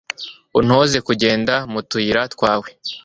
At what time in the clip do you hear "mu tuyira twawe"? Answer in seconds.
1.71-2.69